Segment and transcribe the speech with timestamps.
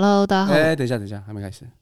[0.00, 0.52] Hello，大家好。
[0.52, 1.66] 哎，等一下，等一下，还没开始。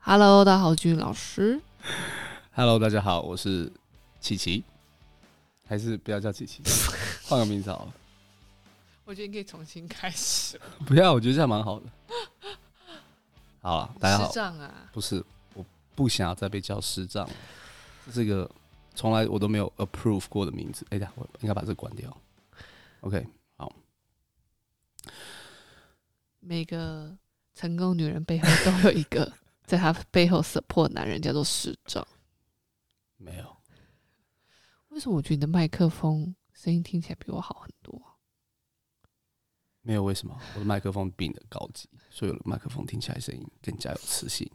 [0.00, 1.60] Hello，大家好，我是俊老师。
[2.54, 3.70] Hello，大家好，我是
[4.22, 4.64] 琪琪，
[5.68, 6.62] 还是不要叫琪琪，
[7.28, 7.92] 换个名字好了。
[9.04, 10.58] 我觉得你可以重新开始。
[10.86, 11.84] 不要，我觉得这样蛮好的。
[13.60, 14.28] 好了，大家好。
[14.28, 15.22] 师长啊，不是，
[15.52, 15.62] 我
[15.94, 17.34] 不想要再被叫师长了。
[18.06, 18.50] 这是个
[18.94, 20.86] 从来我都没有 approve 过的名字。
[20.90, 22.16] 哎呀，我应该把这个关掉。
[23.00, 23.26] OK，
[23.56, 23.72] 好。
[26.40, 27.16] 每个
[27.54, 29.32] 成功女人背后都有一个
[29.64, 32.06] 在她背后 support 男人，叫做师长。
[33.16, 33.56] 没有。
[34.88, 38.00] 为什么我觉得你的麦克风声音听起来比我好很多？
[39.80, 44.48] 没有为什么，我的麦克风比你的高级，所以我的麦克风听起来声音更加有磁性。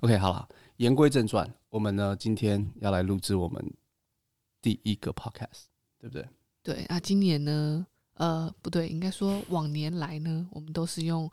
[0.00, 3.64] OK，好了，言归正传，我们呢今天要来录制我们
[4.60, 5.64] 第一个 podcast，
[5.98, 6.28] 对不对？
[6.62, 11.30] 对啊，今年呢，呃，不对，应该说往年来呢，我们都是用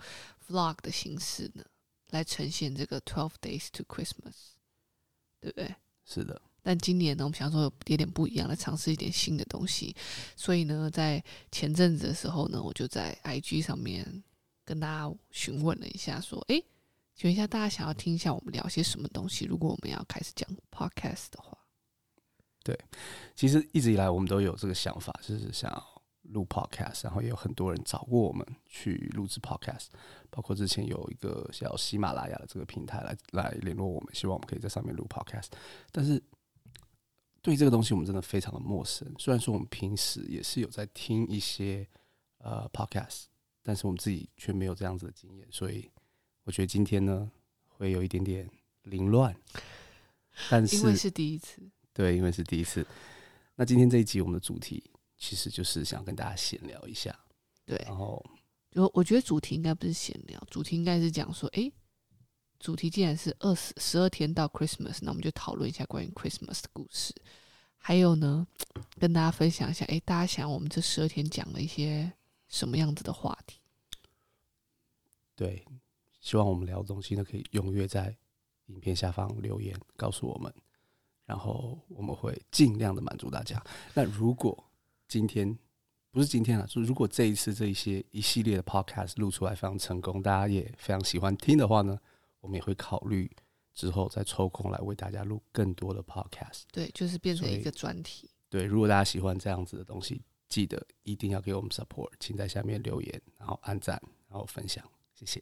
[0.48, 1.64] vlog 的形式呢
[2.10, 4.54] 来呈现这个 Twelve Days to Christmas，
[5.40, 5.76] 对不对？
[6.06, 6.42] 是的。
[6.62, 9.96] 但今年呢，我们想说有点不一样，来尝试一点新的东西。
[10.36, 14.24] 所以呢，在前阵子的时候呢，我就在 IG 上面
[14.66, 16.62] 跟大家询问了一下，说：“哎，
[17.20, 19.44] 请问一下，大家想要听一下我们聊些什么东西？
[19.44, 21.58] 如果我们要开始讲 Podcast 的话。”
[22.64, 22.80] 对，
[23.36, 29.88] 其实一直以来我们都有这个想法，就是想要录 Podcast，然后也有很多人找过我们去录制 Podcast，
[30.30, 35.48] 包括之前有一个叫喜马拉雅的这个平台来来联络我们，希望我们可以在上面录 Podcast，
[35.92, 36.24] 但是。
[37.42, 39.10] 对这个东西，我们真的非常的陌生。
[39.18, 41.88] 虽然说我们平时也是有在听一些
[42.40, 43.28] 呃 podcast，
[43.64, 45.48] 但是我们自己却没有这样子的经验。
[45.50, 45.90] 所以
[46.50, 47.30] 我觉得今天呢，
[47.68, 48.50] 会有一点点
[48.82, 49.36] 凌乱。
[50.50, 51.62] 但是因为是第一次，
[51.94, 52.84] 对，因为是第一次。
[53.54, 54.84] 那今天这一集我们的主题
[55.16, 57.16] 其实就是想跟大家闲聊一下。
[57.68, 58.26] 对，然后
[58.72, 61.72] 就我觉得主题应该不是闲聊，主题应该是讲说，哎，
[62.60, 67.14] 主题既然是二十十二天到 Christmas，那我们就讨论一下关于 Christmas 的故事。
[67.78, 68.48] 还有呢，
[68.98, 72.12] 跟大家分享一下，哎，大家想我们这十二天讲了一些
[72.48, 73.60] 什么样子的话题？
[75.36, 75.64] 对，
[76.20, 78.16] 希望我们聊的东西呢，可以踊跃在
[78.68, 80.54] 影片下方留言告诉我们，
[81.26, 83.64] 然后我们会尽量的满足大家。
[83.94, 84.72] 那如果
[85.08, 85.58] 今天
[86.12, 92.00] 不是今天了，就如果这一次这一些一系列的 podcast 录出来非常成功，大家也非常喜欢听的话呢，
[92.40, 93.30] 我们也会考虑。
[93.72, 98.30] 之后再抽空来为大家录更多的 podcast，对，就是变成一个专题。
[98.50, 105.42] 对，如果大家喜欢这样子的东西，记得一定要给我们 support，请在下面留言，然后按赞，然后分享，谢谢。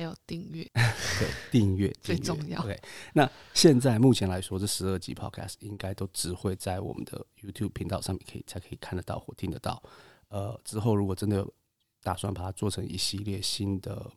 [0.00, 2.62] 还有订阅， 对，订阅最重要。
[2.62, 2.80] 对，
[3.12, 9.82] 那现在目前来说，这十二集 podcast 应该都只会在我们的 YouTube 频道上面可以才可以看得到或听得到。
[10.28, 11.54] 呃，之后如果真的有
[12.02, 14.10] 打算把它做成一系列新的，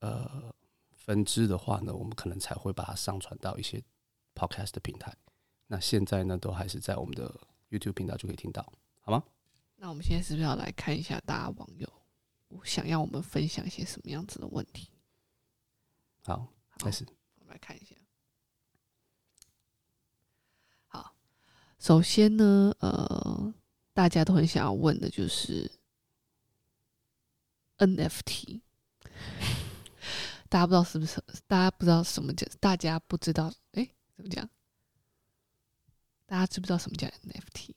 [0.00, 0.52] 呃。
[0.96, 3.78] 分支的话呢，我们可能才会把它上传到一些
[4.34, 5.14] podcast 的平台。
[5.66, 7.30] 那现在呢，都还是在我们的
[7.68, 9.22] YouTube 频道就可以听到，好吗？
[9.76, 11.86] 那我们现在是不是要来看一下大家网友
[12.64, 14.88] 想要我们分享一些什么样子的问题？
[16.26, 16.46] 好，
[16.78, 17.06] 开始。
[17.38, 17.94] 我们来看一下。
[20.86, 21.14] 好，
[21.78, 23.52] 首先呢，呃，
[23.92, 25.70] 大家都很想要问的就是
[27.76, 28.62] NFT。
[30.48, 31.22] 大家不知道是不是？
[31.46, 32.46] 大家不知道什么叫？
[32.58, 33.52] 大家不知道？
[33.72, 33.86] 哎，
[34.16, 34.48] 怎么讲？
[36.24, 37.74] 大家知不知道什么叫 NFT？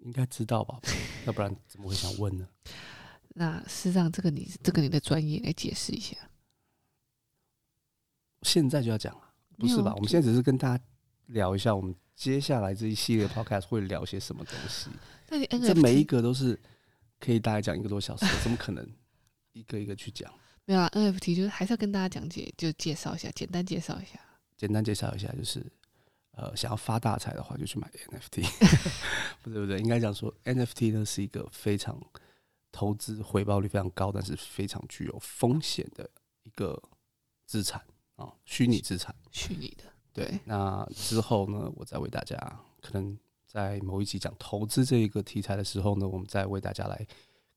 [0.00, 0.80] 应该知道吧？
[1.26, 2.48] 要不然怎么会想问呢？
[3.36, 6.16] 那事实上，这个你这个你的专业来解释一下。
[8.44, 9.20] 现在就要讲了，
[9.58, 9.92] 不是吧？
[9.94, 10.84] 我们现在只是跟大家
[11.26, 14.90] 聊一下，我们接下来这一系列 podcast 会聊些什么东西。
[15.58, 16.56] 这每一个都是
[17.18, 18.88] 可以大概讲一个多小时，怎么可能
[19.52, 20.32] 一个一个去讲？
[20.66, 24.20] 没有啊，NFT 就是还是要跟大家讲解，就介绍一下，简单介绍一下。
[24.56, 25.64] 简单介绍一下，就是
[26.32, 28.44] 呃，想要发大财的话，就去买 NFT。
[29.42, 32.00] 不对不对，应该讲说 NFT 呢是一个非常
[32.72, 36.08] 投资回报率非常高，但是非常具有风险的
[36.44, 36.80] 一个
[37.46, 37.82] 资产
[38.16, 39.14] 啊，虚拟资产。
[39.30, 39.84] 虚拟的。
[40.12, 40.40] 对。
[40.44, 42.36] 那之后呢，我再为大家
[42.80, 47.06] 可能在某一集讲投资这一个题材的时候呢，我们再为大家来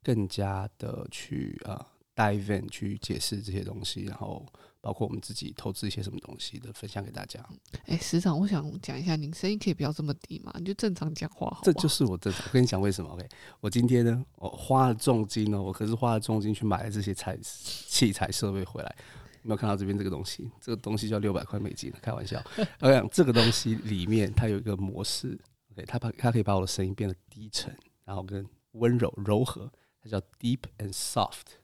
[0.04, 1.74] 更加的去啊。
[1.74, 1.86] 呃
[2.18, 4.44] dive in 去解释这些东西，然后
[4.81, 7.39] 包括我们自己投资一些什么东西的分享给大家。
[7.86, 10.51] 哎，师长，我想讲一下，您声音可以不要这么低嘛？
[10.57, 12.44] 你就正常讲话好好，这就是我正常。
[12.48, 18.95] 我跟你讲为什么？OK，我今天呢，我花了重金呢，我可是花了重金去买了这些材器材设备回来。
[19.44, 22.44] 没有看到这边这个东西，这个东西叫六百块美金，开玩笑。
[22.80, 25.39] 我 想这个东西里面它有一个模式
[25.72, 31.57] ，OK，它把它可以把我的声音变得低沉，然后跟温柔柔和，它叫 deep and soft。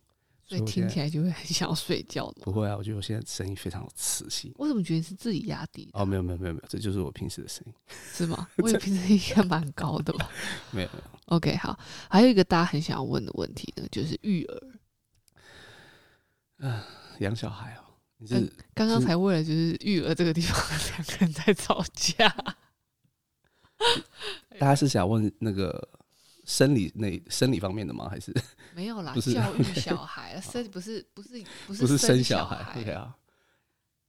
[0.45, 2.41] 所以听起来就会很想要睡觉吗？
[2.41, 4.53] 不会啊，我觉得我现在声音非常有磁性。
[4.57, 5.89] 我怎么觉得是自己压低？
[5.93, 7.73] 哦，没有没有没有没有，这就是我平时的声音，
[8.13, 8.47] 是吗？
[8.59, 10.29] 我也平时应该蛮高的吧？
[10.71, 11.03] 没有没有。
[11.27, 11.79] OK，好，
[12.09, 14.61] 还有一个大家很想要问的问题呢，就是育儿。
[16.59, 16.81] 嗯，
[17.23, 17.83] 养小孩哦，
[18.17, 20.57] 你是刚刚才为了就是育儿这个地方
[20.91, 22.27] 两个人在吵架。
[24.59, 25.89] 大家是想问那个？
[26.45, 28.09] 生理那生理方面的吗？
[28.09, 28.35] 还是
[28.75, 29.13] 没有啦？
[29.13, 33.15] 不是教育小孩， 生不是不是不是不是生小孩，对啊。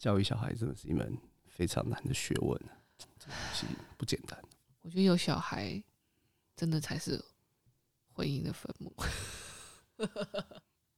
[0.01, 2.61] 教育小孩真的是一门非常难的学问，
[2.99, 4.37] 这东西不简单。
[4.83, 5.81] 我觉得有小孩
[6.57, 7.25] 真的才是
[8.13, 8.93] 婚姻的坟墓。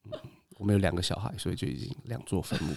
[0.05, 0.13] 嗯，
[0.57, 2.75] 我们有两个小孩，所以就已经两座坟墓。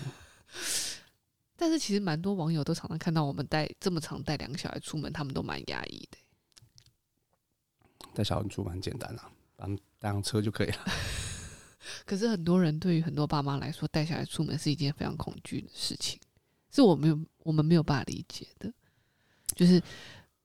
[1.56, 6.18] 但是其实蛮多网友都常常看到我们带这么常带两个小孩出门，他们都蛮压抑的。
[8.14, 10.86] 带小孩出门很简单啊，把他们带上车就可以了。
[12.06, 16.20] 可是很多人对于很多爸妈来说，带小孩出门是一件非常恐惧的事情，
[16.72, 18.72] 是我没有我们没有办法理解的。
[19.56, 19.82] 就是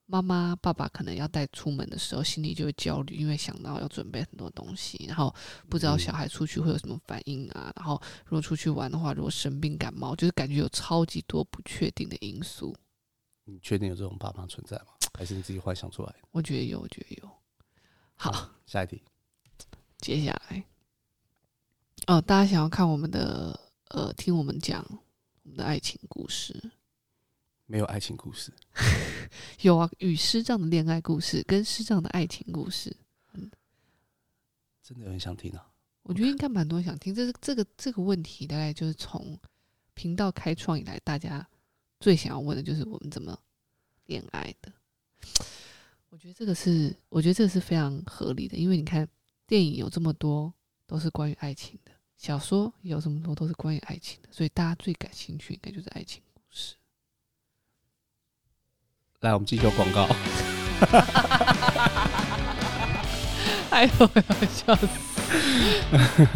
[0.07, 5.35] 妈妈爸爸可能要带出门的时候，心里就会焦虑，因为想到要准备很多东西，然后
[5.69, 7.73] 不知道小孩出去会有什么反应啊。
[7.77, 12.77] 然后如果出去玩的话，如果生病感冒，就是感觉有超级多不确定的因素。
[13.45, 14.87] 你确定有这种爸妈存在吗？
[15.19, 16.19] 还是你自己幻想出来的？
[16.33, 17.31] 我觉得有，我觉得有。
[18.15, 19.03] 好，下一题。
[19.99, 20.65] 接下来，
[22.07, 23.59] 哦，大家想要看我们的，
[23.89, 24.85] 呃，听我们讲
[25.43, 26.71] 我们的爱情故事？
[27.67, 28.53] 没有爱情故事，
[29.63, 32.95] 有啊，与师长的恋爱故事跟师长的爱情故事，
[33.33, 33.51] 嗯，
[34.83, 35.71] 真的很想听啊。
[36.03, 39.39] 我觉得应该蛮多人想听，这是这个这个问题，大概就是从
[39.95, 41.49] 频道开创以来，大家
[42.01, 43.39] 最想要问的就是我们怎么
[44.05, 44.71] 恋爱的。
[46.11, 49.09] 我觉得这个是，我觉得这个是非常合理的，因为你看，
[49.47, 50.53] 电影有这么多
[50.87, 56.75] 都是关于爱情的，小说有这么多都是关于爱情的，所以大家最感兴趣应该就是爱情故事。
[59.25, 60.07] 来，我们继续广告。
[63.71, 64.87] 哎呦，我笑死！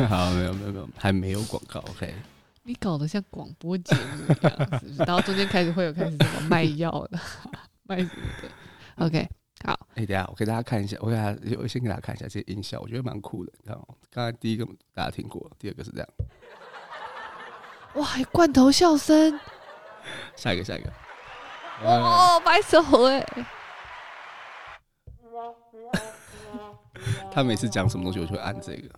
[0.08, 1.80] 好，没有没有没有，还没有广告。
[1.90, 2.14] OK，
[2.62, 4.96] 你搞得像广播节目一样，是不是？
[5.04, 7.20] 然后中间开始会有开始什么卖药的，
[7.84, 8.10] 卖什么
[8.42, 9.28] 的？OK。
[9.66, 13.52] 好，哎、欸，等下我给大家看一下，我给大家，我先给大家看一下这些音效，我觉得蛮酷的。
[13.58, 16.08] 你知道吗，刚才第一个大家听过，第二个是这样，
[17.96, 19.38] 哇，还罐头笑声，
[20.36, 20.90] 下一个，下一个，
[21.82, 23.24] 哦，白手哎，
[27.32, 28.90] 他每次讲什么东西，我就会按这个，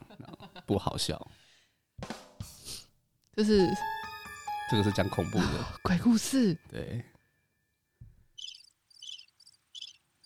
[0.66, 1.20] 不好笑，
[3.36, 3.68] 就是
[4.70, 5.46] 这个是讲恐怖的
[5.82, 7.04] 鬼故事，对。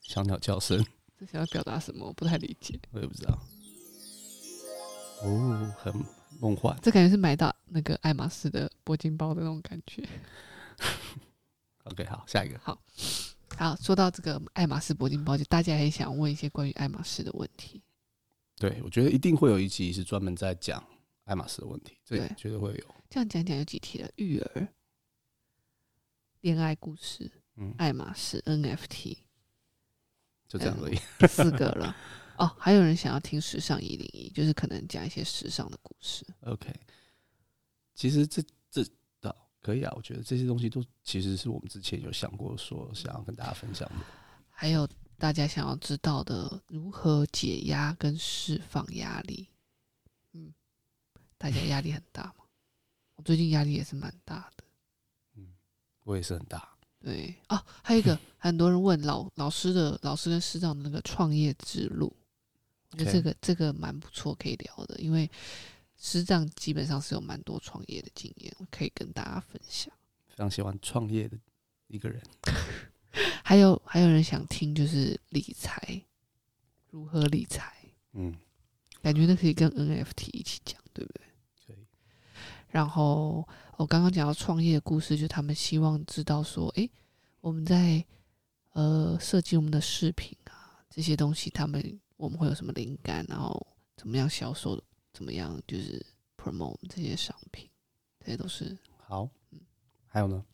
[0.02, 0.84] 小鸟叫声，
[1.18, 2.06] 这想要表达什么？
[2.06, 3.36] 我不太理解，我也不知道。
[5.22, 5.92] 哦，很
[6.40, 10.06] 梦幻，这感觉是买到那个爱马仕的铂金包的那种感觉。
[11.84, 12.58] OK，好，下一个。
[12.58, 12.82] 好，
[13.56, 17.82] 好，说到这个爱马仕铂金包，就大家也想问一些关于爱马仕的问题。
[18.56, 20.82] 对，我觉得一定会有一集是专门在讲
[21.24, 21.98] 爱马仕的问题。
[22.06, 22.94] 对，绝对会有。
[23.10, 24.68] 这样讲讲有几题了：育儿、
[26.40, 29.18] 恋爱故事、嗯，爱马仕、NFT。
[30.48, 31.96] 就这样而已，四个了
[32.38, 32.46] 哦。
[32.58, 36.24] 还有人想要听时尚一零一，就是可能讲一些时尚的故事。
[36.42, 36.72] OK，
[37.94, 38.40] 其实这
[39.64, 39.90] 可以啊。
[39.96, 44.04] 我觉得这些东西都其实是我们之前有想过说想要跟大家分享的。
[44.50, 49.48] 还有大家想要知道的，如何解压跟释放压力。
[50.32, 50.52] 嗯，
[51.38, 52.44] 大家压力很大吗？
[53.16, 54.64] 我最近压力也是蛮大的。
[55.36, 55.54] 嗯，
[56.02, 56.68] 我也是很大。
[57.00, 62.10] 对啊，还有一个很多人问老老师的老师跟师长的那个创业之路，
[62.90, 64.98] 我觉得这个这个蛮不错，可以聊的。
[64.98, 65.30] 因为
[65.96, 69.92] 师长基本上是有蛮多创业的经验，可以跟大家分享。
[70.28, 71.38] 非常喜欢创业的
[71.88, 72.22] 一个人。
[73.44, 76.02] 还有还有人想听就是理财，
[76.90, 77.72] 如何理财？
[78.12, 78.34] 嗯，
[79.02, 81.22] 感觉那可以跟 NFT 一起讲，对不对？
[81.66, 81.86] 可以。
[82.68, 83.46] 然后。
[83.76, 86.88] 我刚刚讲到创业的故事，就他们希望知道说，诶，
[87.40, 88.04] 我们在
[88.70, 94.80] 呃设计我们的视频啊这些东西，他们我们会有什么灵感，然后怎么样销售，
[95.14, 96.04] 怎么样就是
[96.36, 97.70] promote 这些商品，
[98.20, 99.30] 这些都是好。
[99.52, 99.60] 嗯，
[100.06, 100.44] 还有呢？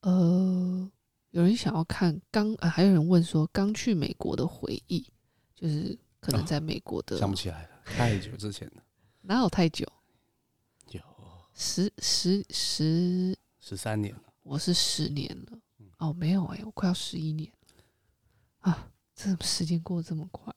[0.00, 0.90] 呃，
[1.30, 5.06] 有人想要看刚，呃，还有人问说，刚去美国的回忆，
[5.54, 8.82] 就是可能在美国的，哦，想不起来了，太久之前了，
[9.22, 9.84] 哪有太久？
[10.92, 11.02] 有
[11.52, 15.58] 十十十十三年了，我是十年了。
[15.98, 17.84] 哦，没有哎、欸，我快要十一年了
[18.60, 18.90] 啊！
[19.14, 20.50] 这时间过得这么快，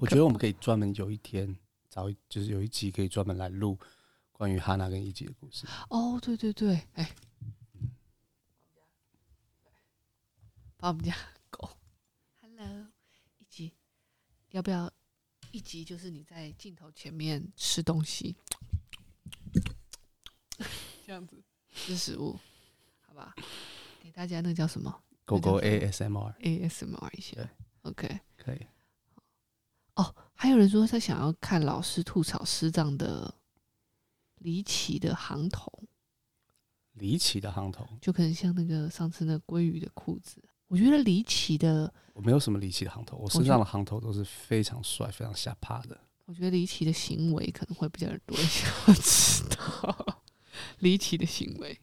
[0.00, 1.54] 我觉得我们可以专门有一天
[1.96, 3.78] 找一，就是有一集可以专门来录
[4.30, 5.66] 关于哈娜跟一吉的故事。
[5.88, 7.14] 哦，对对对，哎、欸，
[10.76, 11.16] 把我们家
[11.48, 11.66] 狗
[12.42, 12.88] ，Hello，
[13.38, 13.72] 一吉，
[14.50, 14.92] 要不要
[15.52, 15.82] 一集？
[15.82, 18.36] 就是你在镜头前面吃东西，
[21.06, 22.38] 这样子吃食物，
[23.00, 23.34] 好吧？
[24.02, 25.02] 给大家那个叫什么？
[25.24, 27.50] 狗狗 ASMR，ASMR 一下。
[27.84, 28.66] OK，可以。
[29.94, 33.34] 哦，还有人说他想要看老师吐槽师长的
[34.38, 35.72] 离奇的行头。
[36.92, 40.42] 离奇的行头，就可能像那个上次那鲑鱼的裤子。
[40.68, 45.98] 我觉得离奇的，我没有什么离奇的行头，我身上的行头都是非常帅、非常下趴的。
[46.24, 50.22] 我觉得离奇的行为可能会比较多人想要知道
[50.78, 51.78] 离奇的行为。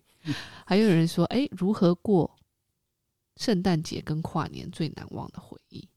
[0.65, 2.35] 还有人说：“哎、欸，如何过
[3.37, 5.87] 圣诞节跟跨年最难忘的回忆？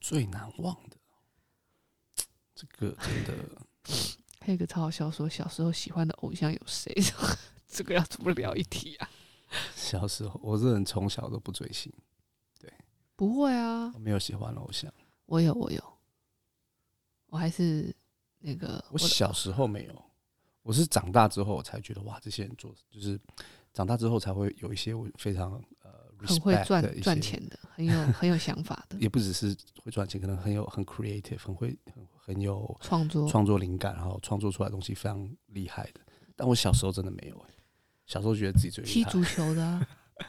[0.00, 0.96] 最难忘的，
[2.60, 3.34] 这个真的。
[4.40, 6.94] 还有一个超好笑，说小时候喜欢的偶像有谁？
[7.68, 9.08] 这个要怎么聊一题啊？
[9.74, 11.92] 小时候，我这人从小都不追星，
[12.58, 12.72] 对，
[13.16, 14.92] 不会啊，我没有喜欢的偶像。
[15.26, 15.82] 我有，我有，
[17.26, 17.94] 我还是
[18.40, 20.04] 那个，我小时候没有。”
[20.62, 23.18] 我是长大之后我才觉得哇，这些人做就是
[23.72, 25.52] 长大之后才会有一些我非常
[25.82, 36.00] 呃很会赚赚钱的，很有很有想法的， 也不只是会赚钱，可能很有很 creative，很会很很有创作创作灵感，然后创作出来的东西非常厉害的。
[36.36, 37.54] 但我小时候真的没有哎、欸，
[38.06, 39.88] 小时候觉得自己最厉害踢足球的啊，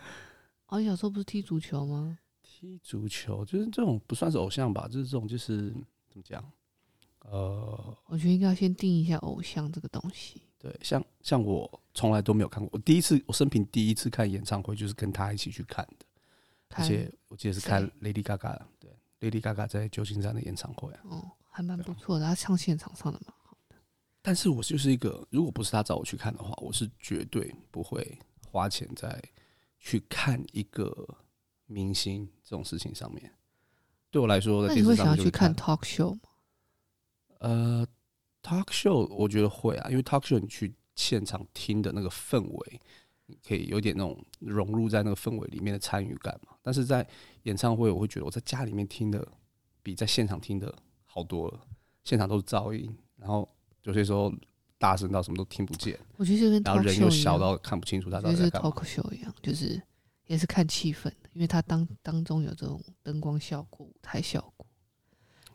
[0.68, 2.18] 哦，你小时候不是踢足球吗？
[2.42, 5.70] 踢足球就是这种不算是偶像吧，就是这种就是
[6.10, 6.44] 怎么讲？
[7.26, 10.42] 呃，我觉得应该要先定一下偶像这个东西。
[10.58, 16.06] 对，像像我从来都没有看过，我第一次我生平第一次看演唱会就是跟他一起去看的，
[16.68, 18.92] 看而且我记得是看 Lady Gaga，对
[19.22, 23.76] ，Lady Gaga 在旧金山的演唱会啊，哦，还蛮不错的，他唱现场唱的蛮好的。
[24.22, 28.18] 但是我就是一个，如果不是他找我去看的话，我是绝对不会
[28.50, 29.22] 花钱在
[29.78, 31.18] 去看一个
[31.66, 33.32] 明星这种事情上面。
[34.10, 36.22] 对我来说，那你会想要去看 talk show 吗？
[37.40, 37.88] 呃
[38.42, 42.82] ，talk show 我觉得会啊，因为 talk show 你去现场听的那个氛围，
[43.26, 46.54] 你可以有点那种融入在那个氛围里面的参与感嘛。
[46.62, 47.08] 但是在
[47.44, 49.28] 演唱会，我会觉得我在家里面听的
[49.82, 50.72] 比在现场听的
[51.14, 51.60] 好多了。
[52.04, 53.48] 现场都是噪音，然后
[53.84, 54.34] 有些时候
[54.78, 56.00] 大声到什么都听不见。
[56.16, 58.70] 我觉得就跟然后人又小到看不清楚他到底在干嘛。
[58.70, 59.82] talk show 一样，就是
[60.28, 64.66] 也是看气氛的，因为他当当中有这种灯光效果、舞台效果。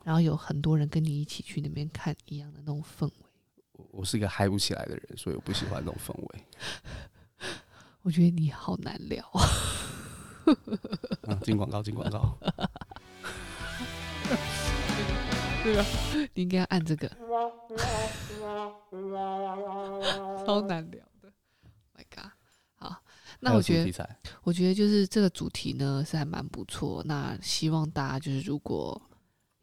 [0.03, 3.13] 然后有很多人跟你一起去那边看一样的那种氛围。
[3.73, 6.45] 我我是一个嗨不起来的人，所以我不喜欢那种氛围。
[8.03, 9.21] 我觉得你好难聊
[11.23, 11.35] 啊！
[11.43, 12.37] 进广告，进广告。
[15.67, 15.85] 对啊，
[16.33, 17.09] 你应该要按这个。
[20.45, 21.29] 超难聊的。
[21.93, 22.31] My God！
[22.75, 23.03] 好，
[23.41, 24.09] 那我觉得，
[24.43, 27.03] 我觉得就是这个主题呢是还蛮不错。
[27.03, 29.01] 那希望大家就是如果。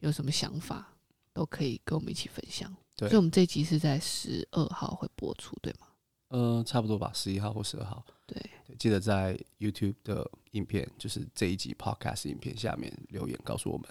[0.00, 0.86] 有什么想法
[1.32, 2.70] 都可以跟我们一起分享。
[2.94, 5.86] 对，所以我们这集是在十二号会播出，对吗？
[6.28, 8.04] 呃，差不多吧，十一号或十二号。
[8.26, 8.38] 对，
[8.78, 13.88] 记得在 YouTube 的影片，就是这一集 Podcast 影片下面留言告诉我们，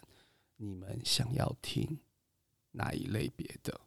[0.63, 1.99] 你们想要听
[2.71, 3.79] 哪一类别的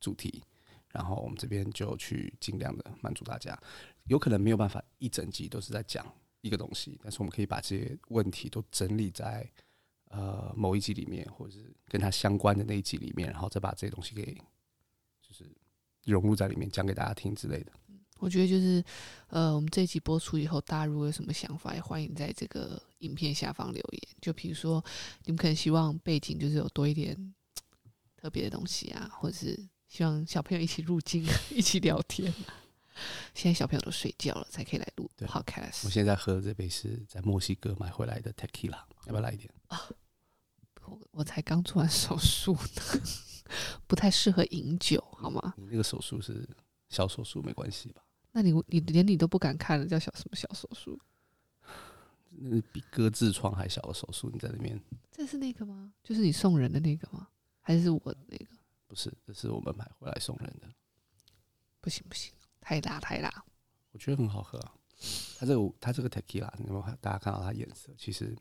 [0.00, 3.58] 主题，嗯、然后我们这边就去尽量的满足大家。
[4.04, 6.06] 有可能没有办法一整集都是在讲
[6.40, 9.50] 一个东西，但是我们可以把这些问题都整理在。
[10.08, 14.32] 呃，某一集里面，或者是跟它相关的那一集里面，然后再把这些东西给
[15.20, 15.44] 就是
[16.04, 17.72] 融入在里面，讲给大家听之类的。
[18.18, 18.82] 我觉得就是，
[19.28, 24.02] 呃，我们这一集播出以后，大家如果有什么想法，也欢迎在这个影片下方留言。
[24.20, 24.82] 就比如说，
[25.24, 27.34] 你们可能希望背景就是有多一点
[28.16, 32.32] 特别的东西啊，或者是希望小朋友一起入镜， 一起聊天。
[33.34, 35.82] 现在小朋友都睡觉了，才可以来录 podcast。
[35.84, 39.52] 我现在喝的这杯是在墨西哥买回来的 tequila，要不要来一点？
[39.66, 39.86] 啊，
[40.86, 43.02] 我我才刚做完手术呢，
[43.86, 45.52] 不太适合饮酒，好吗？
[45.58, 46.48] 你那个手术是
[46.88, 48.00] 小手术，没关系吧？
[48.36, 51.00] 那你你连你都不敢看了，叫小什么小手术？
[52.28, 54.78] 那比割痔疮还小的手术，你在那边？
[55.10, 55.94] 这是那个吗？
[56.04, 57.28] 就是你送人的那个吗？
[57.62, 58.44] 还是我的那个？
[58.86, 60.68] 不是，这是我们买回来送人的。
[61.80, 62.30] 不行不行。
[62.60, 63.44] 太辣太辣，
[63.92, 64.74] 我觉得很好喝啊。
[65.38, 68.36] 它这个它这个 tequila，你们大家看到它颜色，其实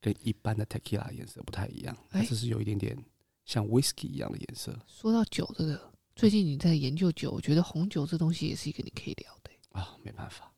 [0.00, 1.94] 跟一般的 tequila 颜色不太一样。
[2.08, 2.96] 它这是有一点点
[3.44, 4.74] 像 whisky 一样的颜色。
[4.86, 9.98] 说到酒，这个最近你在研究酒，我觉得红酒这东西也是一个你可以聊的、欸、啊。
[10.02, 10.50] 没办法，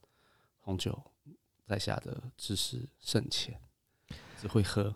[0.60, 0.96] 红酒
[1.66, 3.60] 在下的知识甚浅，
[4.40, 4.94] 只会喝，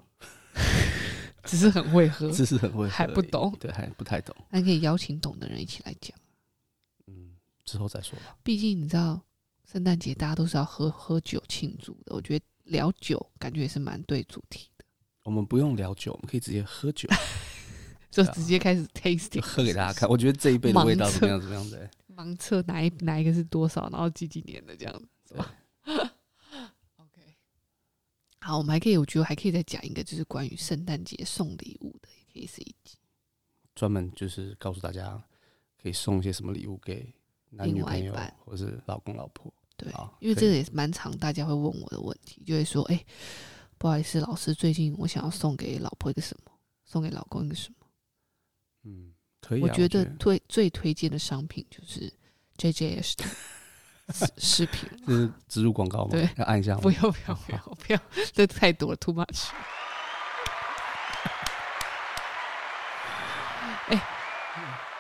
[1.43, 4.35] 只是很会喝，只是很会喝，还不懂，对，还不太懂。
[4.51, 6.17] 那可以邀请懂的人一起来讲。
[7.09, 8.39] 嗯，之后再说吧。
[8.45, 9.21] 毕竟你知道，
[9.69, 12.15] 圣诞节大家都是要喝喝酒庆祝的。
[12.15, 14.85] 我觉得聊酒感觉也是蛮对主题的。
[15.25, 17.09] 我们不用聊酒，我们可以直接喝酒。
[18.13, 20.07] 就直接开始 tasting，喝给大家看。
[20.09, 21.41] 我觉得这一杯的味道怎么样？
[21.41, 21.91] 怎么样的？
[22.15, 25.55] 盲测哪一哪一个是多少，然后几几年的这样子，是吧？
[26.97, 27.21] OK，
[28.39, 32.99] 好，我们还可以，我觉得还可以再讲一个，就是关于圣诞节送礼物的，也可以是一集，
[33.75, 35.21] 专门就是告诉大家
[35.83, 37.15] 可以送一些什么礼物给
[37.49, 38.15] 男女朋友
[38.45, 39.51] 或是老公老婆。
[39.79, 39.91] 对，
[40.21, 43.05] 因为这个也是蛮常大家会问我的问题，就会说，哎，
[43.79, 46.53] 不好意思，老师，最近我想要送给老婆一个什么，
[46.85, 47.77] 送给老公一个什么。
[48.85, 49.63] 嗯，可以、啊。
[49.63, 52.13] 我觉得推最推荐的商品就是
[52.59, 53.25] JJS 的
[54.39, 56.11] 视频， 这是植入广告吗？
[56.11, 56.81] 对，要按一下吗？
[56.83, 58.01] 不要不要不要不要，
[58.33, 59.51] 这太多了，too much。
[63.89, 64.03] 哎、欸，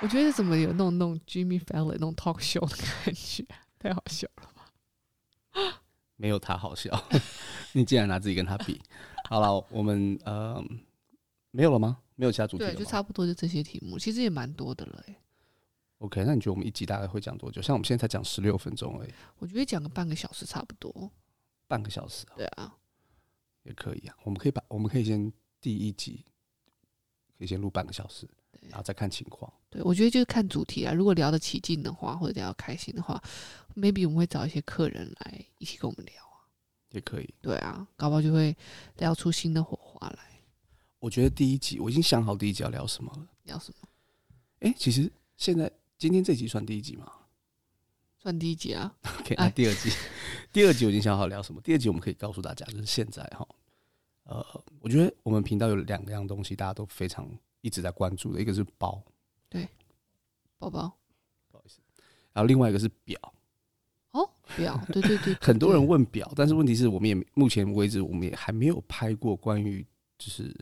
[0.00, 3.44] 我觉得怎么有那种那种 Jimmy Fallon 那种 talk show 的感觉，
[3.78, 5.82] 太好笑了吧？
[6.16, 6.90] 没有他好笑，
[7.72, 8.80] 你竟然拿自己跟他比。
[9.28, 10.62] 好了，我们呃，
[11.50, 11.98] 没有了吗？
[12.22, 15.04] 没有其他主题了，对，就差不多就这些题目，其实也蛮多的了。
[15.98, 17.60] OK，那你觉得我们一集大概会讲多久？
[17.60, 19.10] 像我们现在才讲十六分钟而已。
[19.38, 21.10] 我觉得讲个半个小时差不多。
[21.66, 22.72] 半个小时，对啊，
[23.64, 24.14] 也可以啊。
[24.22, 26.24] 我们可以把，我们可以先第一集
[27.36, 28.28] 可以先录半个小时，
[28.68, 29.52] 然后再看情况。
[29.68, 30.92] 对，我觉得就是看主题啊。
[30.92, 33.20] 如果聊得起劲的话，或者聊得开心的话
[33.74, 36.46] ，maybe 我们会找一些客人来一起跟我们聊啊。
[36.90, 37.34] 也可以。
[37.40, 38.56] 对啊，搞不好就会
[38.98, 40.31] 聊出新的火花来。
[41.02, 43.26] 我觉得第一集我已经想好第一集要聊什么了。
[43.42, 43.88] 聊什么？
[44.60, 45.68] 哎、欸，其实现在
[45.98, 47.10] 今天这集算第一集吗？
[48.20, 48.94] 算第一集啊。
[49.18, 49.90] OK，那第二集，
[50.52, 51.60] 第二集我已经想好聊什么。
[51.60, 53.44] 第二集我们可以告诉大家，就是现在哈，
[54.22, 57.28] 呃，我觉得我们频道有两样东西，大家都非常
[57.62, 59.02] 一直在关注的，一个是包，
[59.48, 59.68] 对，
[60.56, 60.96] 包包，
[61.50, 61.80] 不好意思，
[62.32, 63.18] 然后另外一个是表。
[64.12, 69.84] 哦，表，对对对， 很多人问表，但是问题是我们也目前为止我们也还没有拍过关于
[70.16, 70.54] 就是。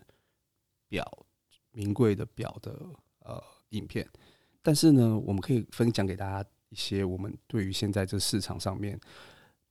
[0.91, 1.27] 表，
[1.71, 2.73] 名贵的表的
[3.21, 4.07] 呃影片，
[4.61, 8.99] 但是呢，我们可以分享给大家一些我们对于现在这市场上面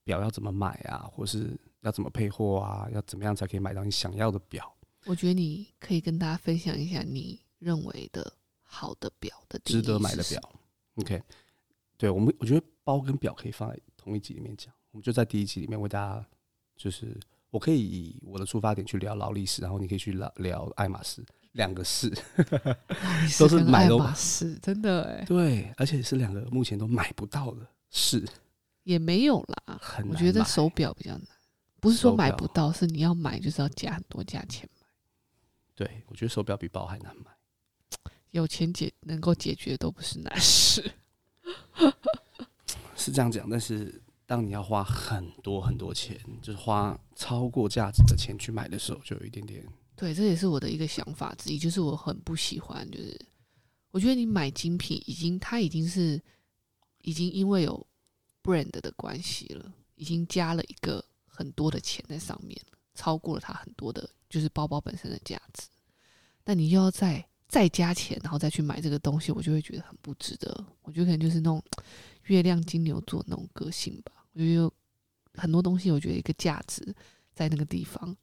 [0.05, 4.73] 表要怎么买啊，或是要怎么配货啊，要怎么样才可以买到你想要的表。
[5.05, 10.41] 我觉得你可以跟大家分享一下你认为的好的表的值得买的表。
[10.95, 11.21] OK，
[11.97, 16.25] 对，我们我觉得包跟表可以放在同一集里面讲，我们就在第一集里面为大家
[16.77, 17.19] 就是。
[17.51, 22.07] 我可以以我的出发点去聊劳力士，然后你可以去聊聊爱马仕，两个是
[23.39, 28.23] 都是买爱马仕，真的哎，对，而且是两个目前都买不到的是，
[28.83, 31.27] 也没有啦，很，我觉得手表比较难，
[31.79, 34.87] 不是说买不到，是你要买就是要加很多价钱买。
[35.73, 37.31] 对，我觉得手表比包还难买，
[38.29, 40.91] 有钱解能够解决的都不是难事，
[42.95, 43.99] 是这样讲，但是。
[44.29, 49.65] 当你要花很多很多钱，就是花超过价值的钱去买的时候，就有一点点。
[49.95, 53.19] 对，这也是我的一个想法之一，就是我很不喜欢，就是
[53.89, 56.21] 我觉得你买精品已经，它已经是
[57.01, 57.87] 已经因为有
[58.43, 62.55] brand 的关系了，已经加了一个很多的钱在上面，
[62.93, 65.63] 超过了它很多的，就是包包本身的价值。
[66.45, 70.63] 那你又要再再加钱，然后再去买这个东西，我就会觉得很不值得。
[70.83, 71.63] 我觉得可能就是那种
[72.25, 74.11] 月亮金牛座那种个性吧。
[74.39, 74.73] 我觉得有
[75.33, 76.95] 很多东西，我觉得一个价值
[77.33, 78.15] 在那个地方，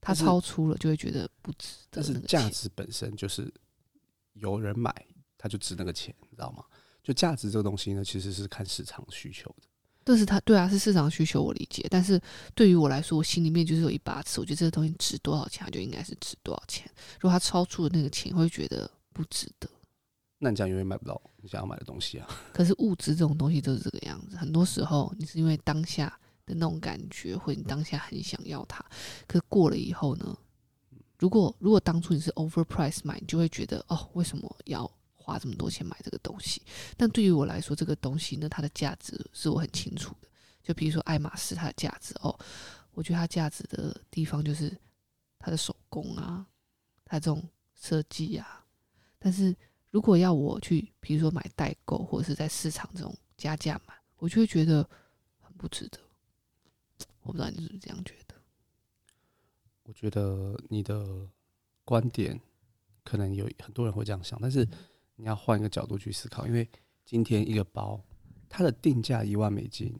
[0.00, 2.02] 它超出了就会觉得不值得。
[2.02, 3.52] 但是价值本身就是
[4.34, 4.94] 有人买，
[5.36, 6.64] 它就值那个钱，你知道吗？
[7.02, 9.66] 就价值这个东西呢，其实是看市场需求的。
[10.04, 11.84] 这是它对啊，是市场需求，我理解。
[11.90, 12.20] 但是
[12.54, 16.88] 对于我来说，我心里面就是有一把尺，我觉得这个东西值多少钱，它就应该是值多少钱。
[17.20, 19.68] 如果它超出了那个钱，会觉得不值得。
[20.38, 22.28] 那你这样永远买不到你想要买的东西啊！
[22.52, 26.06] 可是物质这种东西都是这个样子，很多时候你是因为当下
[26.44, 28.84] 的那种感觉，或者你当下很想要它，
[29.26, 30.36] 可是过了以后呢？
[31.18, 36.60] 如果如果当初你是 overprice 买，你就会觉得哦，为什么要花这么多钱买这个东西？
[36.98, 40.28] 但对于我来说，这个东西呢，它的价值是我很清楚的。
[40.62, 42.38] 就比如说爱马仕，它的价值哦，
[42.92, 44.76] 我觉得它价值的地方就是
[45.38, 46.44] 它的手工啊，
[47.06, 47.42] 它这种
[47.74, 48.66] 设计啊，
[49.18, 49.56] 但是。
[49.96, 54.86] 如果要我去，比如说买代购或者是在市场这种加价买，我就会觉得
[55.40, 55.98] 很不值得。
[57.22, 58.34] 我不知道你是不是这样觉得？
[59.84, 61.26] 我觉得你的
[61.82, 62.38] 观点
[63.04, 64.68] 可能有很多人会这样想，但是
[65.14, 66.68] 你要换一个角度去思考，因为
[67.06, 67.98] 今天一个包，
[68.50, 69.98] 它的定价一万美金，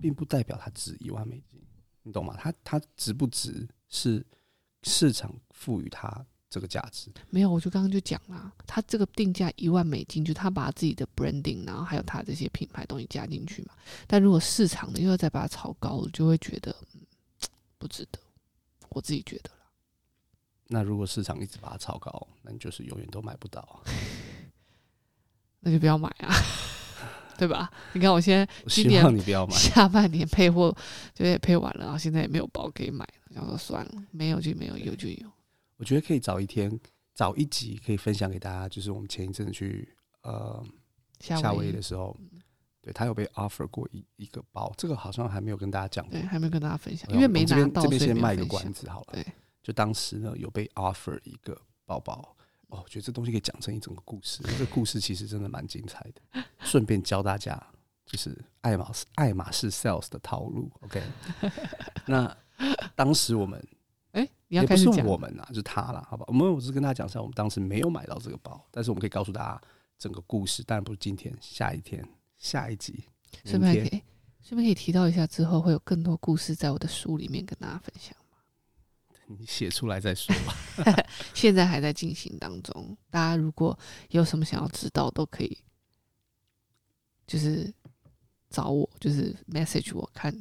[0.00, 1.60] 并不代表它值一万美金，
[2.04, 2.36] 你懂吗？
[2.38, 4.24] 它它值不值是
[4.84, 7.10] 市场赋予它这个价值。
[7.30, 13.74] 没有，我就刚刚就讲了，他这个定价一万美金，就他把自己的 branding，然后还有他这些品牌东西加进去嘛。
[14.06, 17.00] 但如果市场呢又要再把它炒高，我就会觉得，嗯，
[17.78, 18.18] 不值得。
[18.90, 19.50] 我自己觉得。
[20.68, 23.80] 那如果市场一直把它炒高，那你就是永远都买不到啊。
[25.60, 26.34] 那就不要买啊，
[27.36, 27.70] 对吧？
[27.92, 30.74] 你看我现在今年你不要买，下半年配货
[31.14, 35.30] 就也配完了，然后现在也没有包可以买，然后说算了，没有就没有，有就有。
[35.78, 36.78] 我觉得可以早一天，
[37.14, 39.88] 早一集可以分享给大家，就是我们前一阵子去
[40.22, 40.62] 呃
[41.20, 42.40] 夏威夷的时候，嗯、
[42.82, 49.12] 对他有被 offer 过一一个包，这个好像还没有跟大家讲过，对，还没有跟大家分享，因为没拿到，这边先卖个关子好了。
[49.12, 49.26] 对。
[49.60, 52.14] 就当时呢，有被 offer 一个包包
[52.68, 54.42] 哦，我觉得这东西可以讲成一整个故事。
[54.42, 56.42] 这个故事其实真的蛮精彩的。
[56.60, 57.62] 顺便教大家，
[58.06, 60.72] 就是爱马仕爱马仕 sales 的套路。
[60.80, 61.02] OK，
[62.06, 62.34] 那
[62.96, 63.62] 当时我们
[64.12, 66.24] 哎，你要开始讲，我们啊，就是他了，好吧？
[66.28, 69.60] 我们我是跟大家讲一下，我们当时没有买到这个包，但是我们可以告诉大家
[69.98, 70.62] 整个故事。
[70.62, 73.04] 当然不是今天，下一天，下一集，
[73.44, 74.02] 顺便可以
[74.40, 78.16] 顺便可以提到一下，之后会有更多故事在我的书里面跟大家分享。
[79.30, 80.54] 你写出来再说吧。
[81.34, 85.58] 现在还在进行当中，大家如果有什么想要知道，都可以，
[87.26, 87.70] 就是
[88.48, 90.34] 找我，就是 message 我看，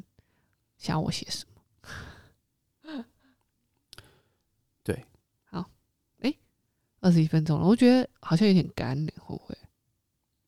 [0.78, 3.04] 想我写什么。
[4.84, 5.06] 对，
[5.44, 5.70] 好，
[6.20, 6.34] 哎，
[7.08, 9.58] 二十一分钟了，我觉得好像有点干，会不会？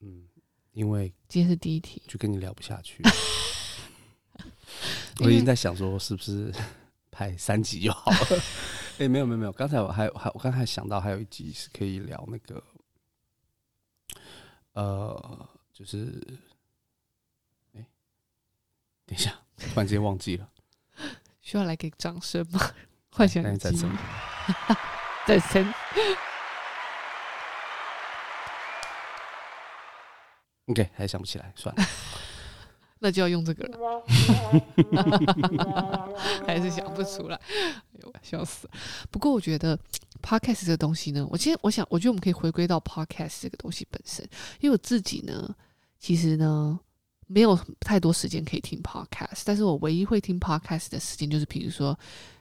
[0.01, 0.27] 嗯，
[0.73, 3.01] 因为今天是第一题，就跟你聊不下去。
[5.23, 6.53] 我已经在想说，是不是？
[7.09, 8.17] 拍三集就好了。
[8.97, 12.61] 哎、欸，没有没有没有，刚才我还还我刚才想到还有一集是可以聊那个，
[14.73, 16.21] 呃，就是，
[17.73, 17.85] 哎、欸，
[19.05, 20.49] 等一下，突然间忘记了，
[21.39, 22.59] 需要来给掌声吗？
[23.11, 23.89] 换下来再生，
[25.25, 25.73] 再生。
[30.69, 31.83] OK，还想不起来，算了。
[33.01, 34.03] 那就要用这个了，
[36.45, 38.73] 还是想不出来，哎呦，笑死了！
[39.09, 39.79] 不过我觉得
[40.21, 44.27] podcast 这个东西呢，我今天我想，我觉得我们可以回归到 podcast 这个东西本身，
[44.59, 45.55] 因为我自己呢，
[45.97, 46.77] 其实呢
[47.27, 51.97] 没有太多时间可以听 podcast，但是我唯一会听 podcast 的时间，就是比如说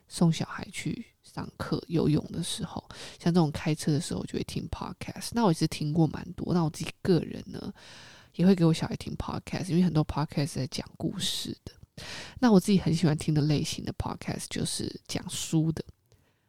[0.09, 2.83] 送小孩去上课、游泳的时候，
[3.21, 5.29] 像这种开车的时候，我就会听 podcast。
[5.35, 7.73] 那我其实听过蛮多，那我自己个人呢。
[8.39, 11.73] 也会给我小孩听 podcast，因为很多 podcast 在讲故事的。
[12.39, 15.85] 那我自己很喜欢听的类型的 podcast 就是讲书的，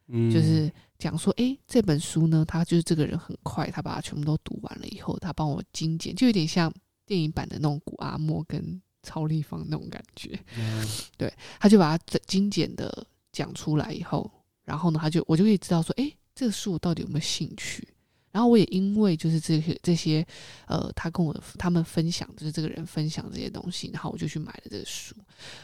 [0.08, 6.71] 嗯，就是讲说，诶，这本书呢，他就是这个人很快，他把它全部都读完了以后，他帮我精简，就有点像
[7.08, 10.39] 电影版的那种古阿莫跟超立方那种感觉。
[10.56, 10.86] 嗯，
[11.17, 14.32] 对，他就把它精简的讲出来以后，
[14.63, 17.88] 然后呢，他就我就可以知道说，诶，这个书我到底有没有兴趣？
[18.32, 20.26] 然后我也因为就是这些这些，
[20.68, 25.15] 呃，他跟我他们分享，就是这个人分享这些东西，然后我就去买了这个书，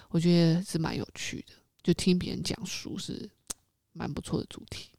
[0.10, 3.30] 我觉得是蛮有趣的，就听别人讲书是
[3.94, 4.90] 蛮不错的主题。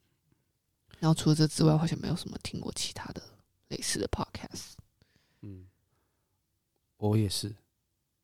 [0.98, 3.22] 然后除了这之外，好像没有什么听过其他的
[3.68, 4.72] 类似的 podcast。
[5.42, 5.66] 嗯，
[6.96, 7.54] 我也是，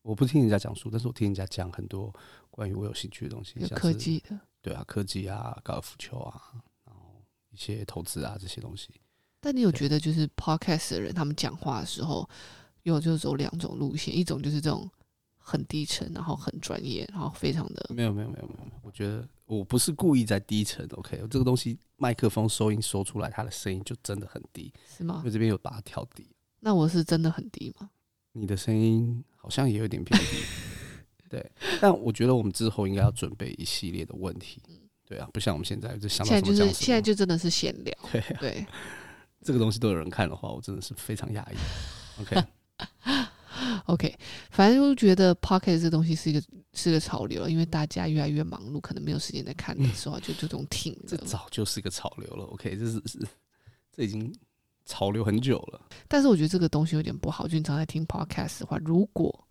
[0.01, 2.11] 我不听人家讲书，但是我听人家讲很多
[2.49, 6.51] 关于我有兴趣的东西，有科技的，对啊，科技啊，高尔夫球啊，
[6.85, 8.89] 然后一些投资啊这些东西。
[9.43, 12.27] 但你有觉得，就是 podcast 的人，他们讲话的时候，
[12.83, 14.89] 有就走两种路线，一种就是这种
[15.37, 25.15] 很低沉，然后很专业，然后非常的没有没有没有没有，我觉得我不是故意在低沉，OK，这个东西麦克风收音收出来，它的声音就真的很低，是吗？
[25.17, 26.25] 因为这边有把它调低。
[26.61, 27.89] 那我是真的很低吗？
[28.31, 30.37] 你的声音好像也有点偏低，
[31.29, 31.51] 对。
[31.81, 34.61] 但我觉得我们之后应该要准备一系列的问题，
[35.05, 38.65] 对啊，不像我们现在就想到什么讲什么，现在就是现在就真的是闲聊，对啊，对。
[39.43, 41.55] 这个东西都有人看的话，我真的是非常压抑。
[42.21, 44.15] OK，OK，
[44.51, 46.41] 反正就觉得 Podcast 这东西是一个
[46.73, 50.95] 是个潮流了，因为大家越来越忙碌，可能没有时间在看的时候，就就这种听。
[51.07, 52.45] 这早就是一个潮流了。
[52.45, 53.19] OK，这是是
[53.91, 54.33] 这已经
[54.85, 55.81] 潮流很久了。
[56.07, 59.47] 但是我觉得这个东西有点不好，就你常在听 Podcast 的话，如果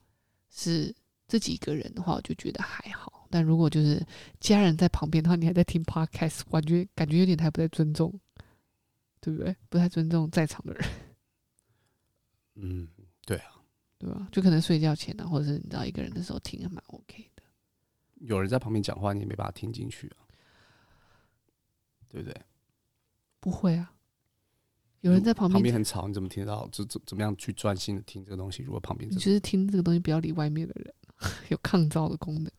[0.50, 0.94] 是
[1.26, 3.26] 自己一个人的话，我就觉得还好。
[3.30, 4.04] 但如果就是
[4.40, 8.12] 家人在旁边的话，你还在听 Podcast，感觉感觉有点太不太尊重。
[9.22, 9.54] 对不对？
[9.68, 10.84] 不太尊重在场的人。
[12.56, 12.88] 嗯，
[13.24, 13.54] 对啊，
[13.98, 14.28] 对吧？
[14.32, 17.42] 就可能睡觉前啊，或者是你知道一个人的时候听，还蛮 OK 的。
[18.16, 20.26] 有人在旁边讲话，你也没办法听进去啊，
[22.08, 22.42] 对不对？
[23.38, 23.94] 不会啊，
[25.02, 26.68] 有人在旁边，旁边很吵，你怎么听得到？
[26.72, 28.62] 怎怎怎么样去专心的听这个东西？
[28.64, 30.94] 如果旁边你就是听这个东西，不要理外面的人，
[31.50, 32.52] 有抗噪的功能，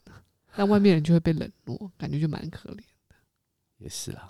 [0.55, 2.77] 那外面人就会被冷落，感觉就蛮可怜
[3.09, 3.15] 的。
[3.77, 4.27] 也是啊，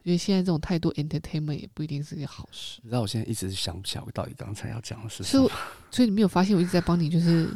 [0.00, 2.80] 我觉得现在这种太多 entertainment 也不一定是件好事。
[2.82, 5.50] 你知道我现在一直想不起来我到底刚才要讲的是什么，
[5.90, 7.54] 所以你没有发现我一直在帮你就是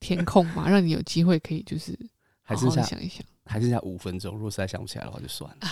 [0.00, 1.98] 填空嘛，让你有机会可以就是
[2.42, 5.68] 好好想一想，还剩下五分钟，如果实在想不起来的话就算了。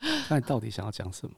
[0.30, 1.34] 那你到底想要讲什么？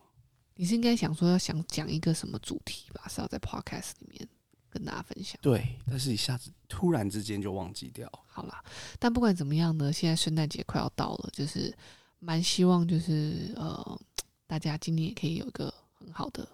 [0.57, 3.07] 你是应该想说要想讲一个什么主题吧？
[3.09, 4.29] 是要在 podcast 里面
[4.69, 5.39] 跟大家分享。
[5.41, 8.11] 对，但是一下子突然之间就忘记掉。
[8.27, 8.63] 好啦，
[8.99, 11.77] 但不管怎么样呢，现在圣诞节快要到了，就是
[12.19, 14.01] 蛮希望就是呃，
[14.47, 16.49] 大家今年也可以有一个很好的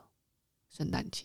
[0.70, 1.24] 圣诞节，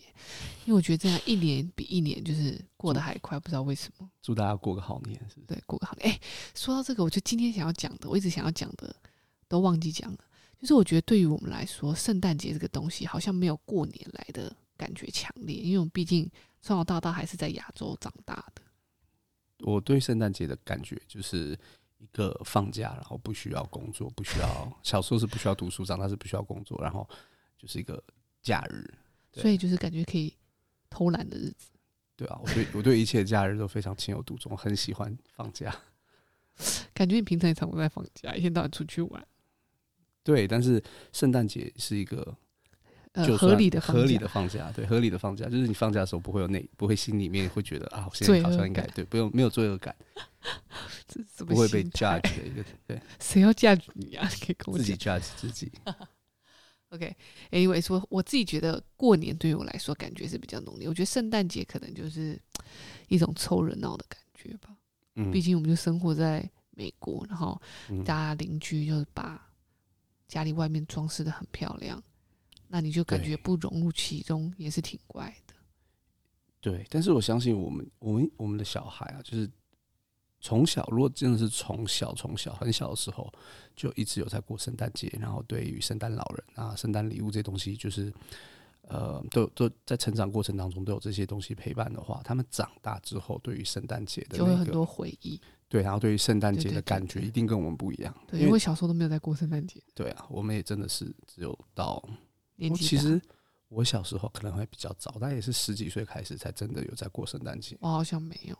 [0.64, 4.10] 因为我觉得这样一年比一年就是过得还快，不知道为什么。
[4.22, 5.46] 祝大家过个好年，是不是？
[5.46, 6.10] 对，过个好年。
[6.10, 6.20] 哎，
[6.54, 8.94] 说到这个，我就今天想要讲的，我一直想要讲的
[9.48, 10.18] 都忘记讲了。
[10.60, 16.28] 就是我觉得对于我们来说，圣诞节这个东西好像没有过年来的感觉强烈，因为我们毕竟
[16.60, 18.62] 从小到大还是在亚洲长大的。
[19.60, 21.58] 我对圣诞节的感觉就是
[21.98, 27.08] 一个放假，然后不需要工作，不需要小时候是不需要读书，长大是不需要工作，然后
[27.58, 28.02] 就是一个
[28.42, 28.88] 假日，
[29.32, 30.34] 所以就是感觉可以
[30.88, 31.70] 偷懒的日子。
[32.16, 35.74] 对啊，我对我对一切假日都非常情有独钟，很喜欢放假。
[36.92, 39.26] 感觉你平常也常常在放假，一天到晚出去玩。
[40.24, 40.82] 对，但是
[41.12, 42.36] 圣诞节是一个
[43.26, 49.94] 就合理的合理的放假，对，合理的放假，就是你放假的时候不会有那不会心里面会觉得啊，我现在好像应该对，不用没有罪恶感，
[51.46, 54.28] 不会被 judge 的一个对， 谁要 judge 你啊？
[54.40, 55.72] 可以跟我自己 judge 自己。
[56.90, 62.40] OK，Anyway，说我自己觉得过年对于我来说感觉是比较浓烈，我觉得圣诞节可能就是
[63.08, 64.74] 一种凑热闹的感觉吧。
[65.16, 67.60] 嗯，毕竟我们就生活在美国，然后
[68.06, 69.50] 大家邻居就是把
[70.26, 72.02] 家里外面装饰的很漂亮，
[72.68, 75.54] 那你就感觉不融入其中也是挺怪的。
[76.60, 79.50] 对，但是我相信我们我们我们的小孩啊，就是
[80.40, 83.32] 从小如果真的是从小从小很小的时候
[83.74, 88.12] 就一直有在过圣诞节，然后对于圣诞老人啊、圣诞礼物这些东西，就是
[88.82, 95.40] 呃，都都在成长过程当中都有这些东西陪伴的话，他们长大之后对于圣诞节的、那个、就会很多回忆。
[95.68, 98.16] 对，然后对于圣诞节的感觉一定跟我们不一样。
[98.26, 99.82] 对，因为小时候都没有在过圣诞节。
[99.94, 102.02] 对啊，我们也真的是只有到
[102.58, 102.84] 年纪。
[102.84, 103.20] 其实
[103.68, 107.76] 我小时候可能会比较早，但也是十几岁开始才真的有在过圣诞节。
[107.80, 108.54] 我好像没有。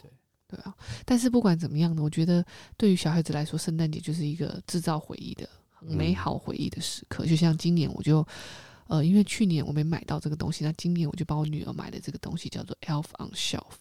[0.49, 2.45] 对对啊，但是不管怎么样呢，我觉得
[2.77, 7.27] 对于小孩子来说，圣诞节就是一个制造回忆的很美好回忆的时刻。
[7.27, 8.27] 嗯、就像今年我就。
[8.91, 13.75] 呃，因为去年我没买到这个东西，那今年我就帮我女儿买的这个东西叫做 Elf on Shelf。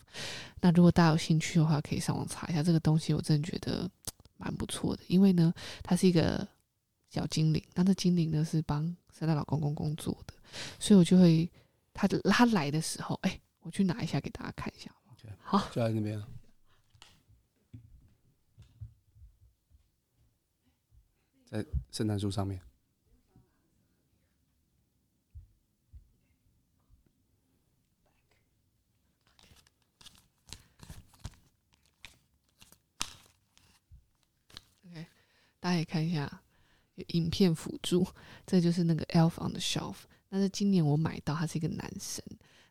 [0.59, 3.89] 那如果大家有兴趣的话，可以上网查一下这个东西，我真的觉得
[4.35, 5.01] 蛮不错的。
[5.07, 6.45] 因为呢，它是一个
[7.09, 10.33] 小精灵，那这精灵呢是帮圣诞老公公工作的，
[10.79, 11.49] 所以我就会
[11.91, 14.91] 他他来的时候，哎，我去拿一下给大家看一下。
[15.41, 15.57] 好。
[15.71, 16.23] 就在那边，
[21.45, 22.61] 在圣诞树上面。
[35.59, 36.41] 大家也看一下，
[37.07, 38.05] 影片辅助，
[38.45, 39.95] 这就是那个 Elf on the Shelf。
[40.29, 42.23] 那是今年我买到，他是一个男生。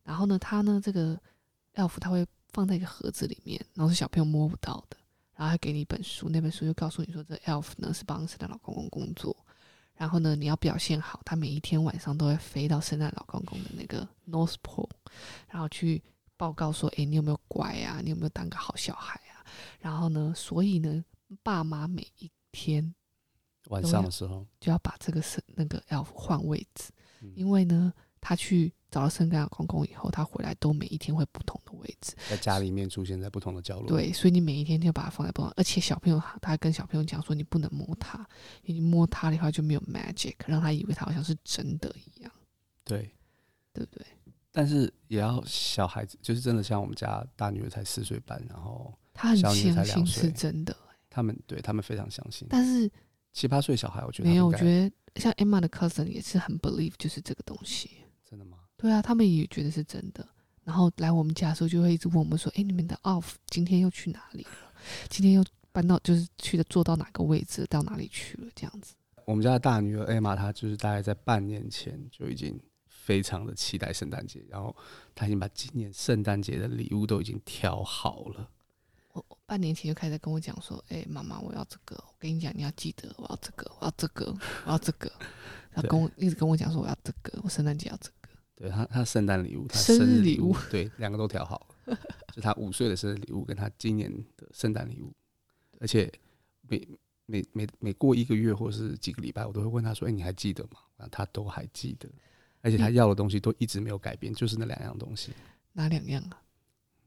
[0.03, 1.19] 然后呢，他呢这个
[1.75, 4.97] Elf 他会放在一个盒子里面，然后是小朋友摸不到的。
[5.35, 9.37] 然后还给你一本书，那本书就告诉你说，这 Elf 呢是帮圣诞老公公工作。
[9.95, 14.91] 然后呢，你要表现好，他每一天晚上都会飞到圣诞老公公的那个 North Pole，
[15.49, 16.03] 然后去
[16.37, 18.01] 报告说，诶，你有没有乖啊？
[18.03, 19.45] 你有没有当个好小孩啊？
[19.81, 21.03] 然后呢，所以呢，
[21.43, 22.95] 爸妈每一天
[23.69, 26.91] 晚上的时候就要把这个是那个要换位置，
[27.23, 33.89] 嗯，因为呢，他去找了圣诞老公公以后，他回来都每一天会不同的位置，在家里面出现在不同的角落。
[33.89, 38.19] 对，所以你每一天就要把它放在不同，而且小朋友他他跟小朋友讲说，你不能摸它，
[38.63, 42.33] 因为你摸它的话就没有 magic，让他以为他好像是真的一样。
[42.85, 43.15] 对，
[43.73, 44.07] 对不对？
[44.53, 50.75] 但是也要小孩子，就是真的像我们家大女儿才四岁半，然后她很相信是真的。
[51.11, 52.91] 他们对他们非常相信，但是
[53.37, 54.47] 七八岁小孩，我觉得没有。
[54.47, 57.91] 我觉得像 Emma 的 cousin 也是很 believe，就是这个东西。
[58.25, 58.57] 真的吗？
[58.79, 60.27] 对啊，他们也觉得是真的。
[60.65, 64.73] 然后来我们家的时候，就会一直问我们说：“哎，你们的 off 今天又去哪里了？
[65.11, 68.95] 今天又搬到就是去的坐到哪个位置，到哪里去了？”这样子。
[69.27, 74.75] 我们家的大女儿 Emma，她就是大概在半年前就已经非常的期待圣诞节，然后
[75.15, 78.49] 她已经把今年圣诞节的礼物都已经挑好了。
[79.29, 81.97] 我半年前就开始跟我讲说：“哎、欸，妈妈，我要这个。
[81.97, 85.11] 我跟你讲，你要记得，我要这个，我要这个，我要这个。”
[85.73, 91.99] 然后跟我一直跟我讲说：“我要这个，我圣诞节要这个。”对他，他圣诞礼物，他生日日礼物，对，两个都调好了，
[92.33, 95.13] 就他五岁的生日礼物跟他今年的圣诞礼物，
[95.79, 96.11] 而且
[96.63, 96.89] 每
[97.27, 100.79] 每每每过一个月或是几个礼拜，我都会问他说：“哎、欸，你还记得吗？”
[101.13, 102.09] 他都还记得，
[102.63, 105.33] 而且他要的东西都一直没有改变，就是那两样东西。
[105.75, 106.41] 哪两样啊？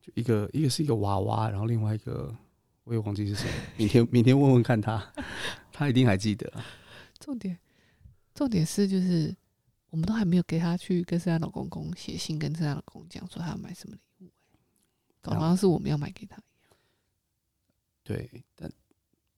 [0.10, 2.36] 就一个一个是一个娃娃，然后另外一个
[2.84, 3.50] 我也忘记是谁。
[3.78, 5.14] 明天明天问问看他，
[5.72, 6.52] 他一定还记得。
[7.20, 7.58] 重点
[8.34, 9.36] 重点是就是。
[9.92, 14.32] 我们都还没有给他去跟圣诞老公公写信，跟圣诞老公公讲说他要买什么礼物，
[15.20, 16.78] 搞得好像是我们要买给他一样。
[18.04, 18.72] 对，但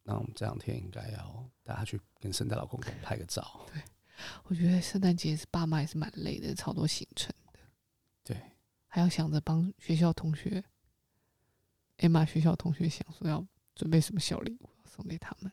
[0.04, 3.66] 那我们这两天应该要带他去跟圣诞老公公拍个照。
[3.72, 3.82] 对，
[4.44, 7.60] 我觉得圣诞节是爸妈也是蛮累的，超多行程的。
[8.22, 8.36] 对，
[8.94, 10.62] 还要想着帮学校同学
[12.00, 15.50] ，Emma 学校同学想说要准备什么小礼物送给他们。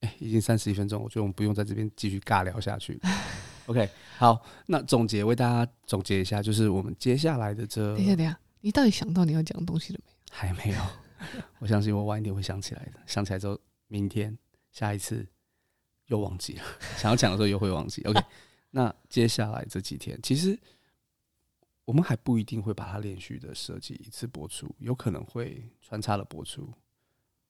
[0.00, 3.00] 哎，已经三十一分钟，我觉得我们不用在这边继续尬聊下去。
[3.64, 7.96] OK，好，那总结为大家总结一下，就是我们接下来的这……
[7.96, 10.14] 等一下，等一下，你到底想到你要讲的东西了没有？
[10.30, 13.00] 还没有， 我相信我晚一点会想起来的。
[13.06, 13.58] 想起来之后，
[13.88, 14.36] 明天
[14.70, 15.26] 下一次
[16.08, 16.62] 又忘记了，
[16.98, 18.02] 想要讲的时候又会忘记。
[18.02, 18.22] OK，
[18.68, 20.58] 那接下来这几天，其实
[21.86, 26.70] 我们还不一定会把它连续的设计一次播出，有可能会穿插的播出，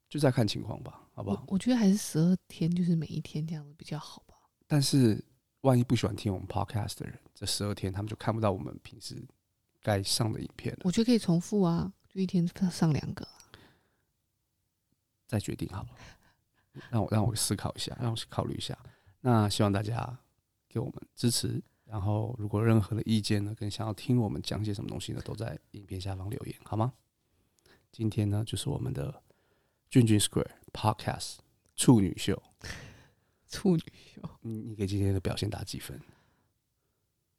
[0.08, 1.42] 就再看情况吧，好不好？
[1.48, 4.36] 我，我觉得还是十二天，就是每一天这样子比较好吧。
[4.68, 5.24] 但是。
[5.62, 9.20] 万一不喜欢听我们 podcast 的人，这十二天他们就看不到我们平时
[9.82, 10.82] 该上的影片了。
[10.84, 13.26] 我觉得可以重复啊，就一天上两个，
[15.26, 15.88] 再决定好了。
[16.88, 18.78] 让我让我思考一下，让我考虑一下。
[19.20, 20.16] 那希望大家
[20.68, 26.92] 给我们支持，然后如果任何的意见呢，跟想要听我们讲些什么东西呢，都在影片下方留言好吗？
[27.92, 29.22] 今天呢，就是我们的
[29.88, 31.36] 俊俊 Square Podcast
[31.76, 32.42] 处女秀。
[33.48, 33.82] 处女
[34.14, 35.98] 秀，你你给今天的表现打几分？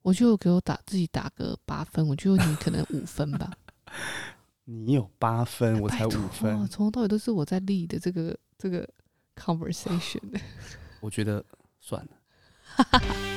[0.01, 3.51] 我就给我打自己打个八分，我觉得你可能五分吧。
[4.63, 8.89] 你有八分，我才五分，从头到尾都是我在立的这个这个
[9.35, 10.41] conversation。
[11.01, 11.43] 我觉得
[11.81, 12.11] 算了。